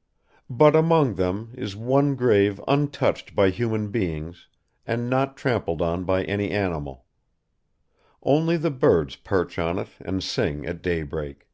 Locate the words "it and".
9.78-10.22